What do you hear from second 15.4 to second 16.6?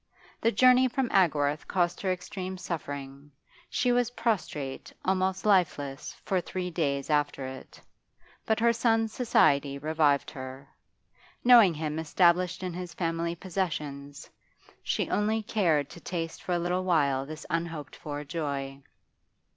cared to taste for a